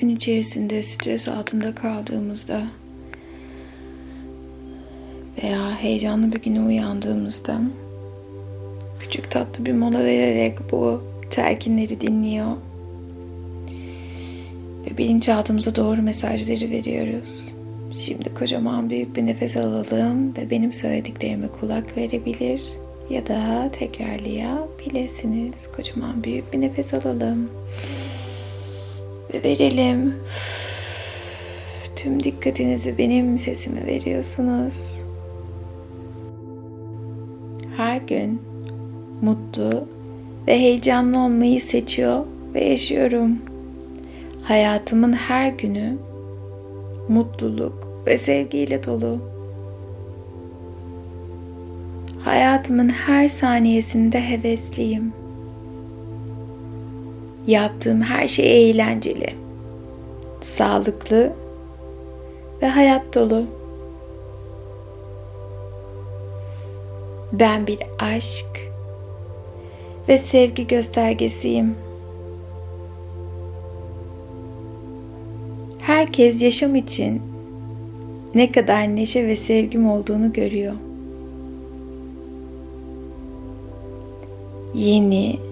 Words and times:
gün 0.00 0.08
içerisinde 0.08 0.82
stres 0.82 1.28
altında 1.28 1.74
kaldığımızda 1.74 2.62
veya 5.42 5.70
heyecanlı 5.70 6.32
bir 6.32 6.42
güne 6.42 6.60
uyandığımızda 6.60 7.60
küçük 9.00 9.30
tatlı 9.30 9.66
bir 9.66 9.72
mola 9.72 10.04
vererek 10.04 10.72
bu 10.72 11.02
telkinleri 11.30 12.00
dinliyor 12.00 12.56
ve 14.86 14.98
bilinçaltımıza 14.98 15.76
doğru 15.76 16.02
mesajları 16.02 16.70
veriyoruz. 16.70 17.54
Şimdi 17.98 18.34
kocaman 18.34 18.90
büyük 18.90 19.16
bir 19.16 19.26
nefes 19.26 19.56
alalım 19.56 20.36
ve 20.36 20.50
benim 20.50 20.72
söylediklerime 20.72 21.48
kulak 21.60 21.96
verebilir 21.96 22.62
ya 23.10 23.26
da 23.26 23.70
tekrarlayabilirsiniz. 23.72 25.54
Kocaman 25.76 26.24
büyük 26.24 26.52
bir 26.52 26.60
nefes 26.60 26.94
alalım 26.94 27.50
verelim. 29.44 30.14
Tüm 31.96 32.22
dikkatinizi 32.22 32.98
benim 32.98 33.38
sesime 33.38 33.86
veriyorsunuz. 33.86 35.00
Her 37.76 37.96
gün 37.96 38.42
mutlu 39.22 39.88
ve 40.46 40.60
heyecanlı 40.60 41.18
olmayı 41.18 41.60
seçiyor 41.60 42.24
ve 42.54 42.64
yaşıyorum. 42.64 43.38
Hayatımın 44.42 45.12
her 45.12 45.48
günü 45.48 45.96
mutluluk 47.08 47.88
ve 48.06 48.18
sevgiyle 48.18 48.84
dolu. 48.84 49.18
Hayatımın 52.24 52.88
her 52.88 53.28
saniyesinde 53.28 54.20
hevesliyim. 54.20 55.12
Yaptığım 57.46 58.02
her 58.02 58.28
şey 58.28 58.70
eğlenceli, 58.70 59.34
sağlıklı 60.40 61.32
ve 62.62 62.68
hayat 62.68 63.14
dolu. 63.14 63.44
Ben 67.32 67.66
bir 67.66 67.78
aşk 67.98 68.70
ve 70.08 70.18
sevgi 70.18 70.66
göstergesiyim. 70.66 71.74
Herkes 75.78 76.42
yaşam 76.42 76.74
için 76.74 77.22
ne 78.34 78.52
kadar 78.52 78.96
neşe 78.96 79.26
ve 79.26 79.36
sevgim 79.36 79.90
olduğunu 79.90 80.32
görüyor. 80.32 80.74
Yeni, 84.74 85.45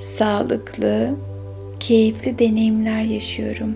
sağlıklı, 0.00 1.14
keyifli 1.80 2.38
deneyimler 2.38 3.02
yaşıyorum. 3.02 3.74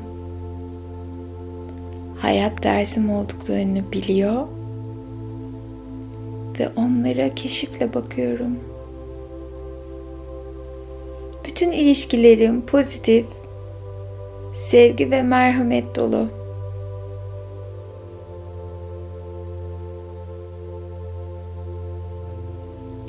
Hayat 2.18 2.62
dersim 2.62 3.10
olduklarını 3.10 3.92
biliyor 3.92 4.46
ve 6.58 6.68
onlara 6.76 7.34
keşifle 7.34 7.94
bakıyorum. 7.94 8.58
Bütün 11.46 11.72
ilişkilerim 11.72 12.66
pozitif, 12.66 13.26
sevgi 14.54 15.10
ve 15.10 15.22
merhamet 15.22 15.96
dolu. 15.96 16.28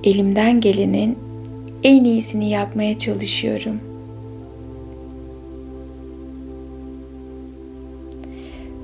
Elimden 0.04 0.62
gelenin 0.62 1.25
en 1.86 2.04
iyisini 2.04 2.50
yapmaya 2.50 3.00
çalışıyorum. 3.00 3.80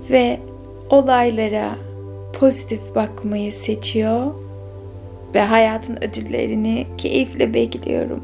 Ve 0.09 0.39
olaylara 0.89 1.75
pozitif 2.39 2.95
bakmayı 2.95 3.53
seçiyor 3.53 4.33
ve 5.35 5.41
hayatın 5.41 5.97
ödüllerini 6.03 6.87
keyifle 6.97 7.53
bekliyorum. 7.53 8.21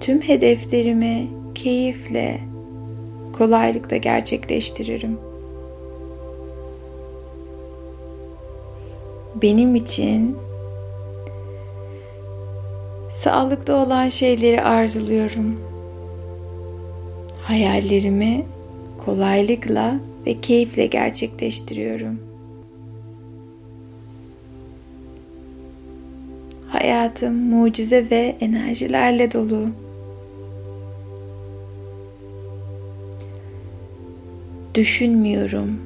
Tüm 0.00 0.20
hedeflerimi 0.20 1.26
keyifle, 1.54 2.40
kolaylıkla 3.38 3.96
gerçekleştiririm. 3.96 5.18
Benim 9.42 9.74
için 9.74 10.36
sağlıklı 13.16 13.74
olan 13.74 14.08
şeyleri 14.08 14.62
arzuluyorum. 14.62 15.60
Hayallerimi 17.42 18.44
kolaylıkla 19.04 19.96
ve 20.26 20.40
keyifle 20.40 20.86
gerçekleştiriyorum. 20.86 22.20
Hayatım 26.68 27.34
mucize 27.34 28.10
ve 28.10 28.36
enerjilerle 28.40 29.32
dolu. 29.32 29.68
Düşünmüyorum, 34.74 35.80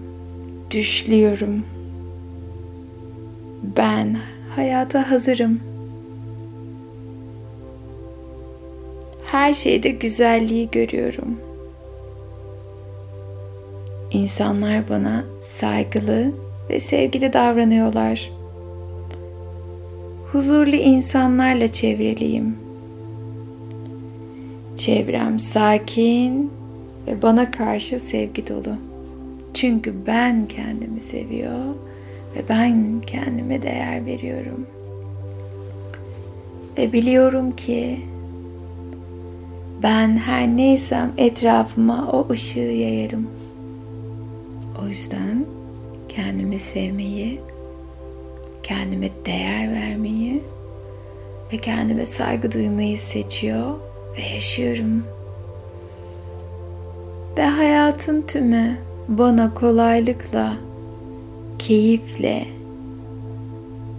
düşlüyorum. 0.71 1.65
Ben 3.77 4.17
hayata 4.57 5.11
hazırım. 5.11 5.70
Her 9.31 9.55
şeyde 9.55 9.89
güzelliği 9.89 10.71
görüyorum. 10.71 11.41
İnsanlar 14.11 14.89
bana 14.89 15.25
saygılı 15.41 16.33
ve 16.71 16.81
sevgili 16.81 17.33
davranıyorlar. 17.33 18.31
Huzurlu 20.33 20.77
insanlarla 20.77 21.73
çevreliyim. 21.73 22.57
Çevrem 24.77 25.39
sakin 25.39 26.53
ve 27.07 27.23
bana 27.23 27.51
karşı 27.51 28.01
sevgi 28.01 28.47
dolu. 28.47 28.75
Çünkü 29.55 29.95
ben 30.07 30.49
kendimi 30.49 31.01
seviyor 31.01 31.65
ve 32.37 32.41
ben 32.49 33.01
kendime 33.07 33.63
değer 33.63 34.07
veriyorum. 34.07 34.67
Ve 36.79 36.93
biliyorum 36.93 37.57
ki 37.57 38.01
ben 39.83 40.17
her 40.17 40.47
neysem 40.47 41.13
etrafıma 41.19 42.09
o 42.13 42.27
ışığı 42.31 42.59
yayarım. 42.61 43.27
O 44.83 44.89
yüzden 44.89 45.45
kendimi 46.09 46.59
sevmeyi, 46.59 47.41
kendime 48.63 49.11
değer 49.27 49.73
vermeyi 49.73 50.43
ve 51.53 51.57
kendime 51.57 52.07
saygı 52.07 52.53
duymayı 52.53 52.99
seçiyor 52.99 53.75
ve 54.17 54.35
yaşıyorum. 54.35 55.05
Ve 57.39 57.45
hayatın 57.45 58.23
tümü 58.23 58.77
bana 59.09 59.55
kolaylıkla, 59.55 60.57
keyifle 61.59 62.47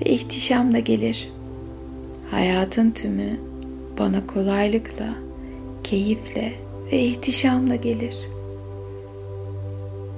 ve 0.02 0.09
ihtişamla 0.09 0.80
gelir. 0.80 1.31
Hayatın 2.31 2.91
tümü 2.91 3.40
bana 4.00 4.28
kolaylıkla, 4.28 5.14
keyifle 5.91 6.53
ve 6.91 7.00
ihtişamla 7.00 7.75
gelir. 7.75 8.18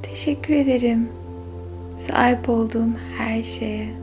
Teşekkür 0.03 0.53
ederim 0.53 1.09
sahip 1.99 2.49
olduğum 2.49 2.89
her 3.17 3.43
şeye. 3.43 4.02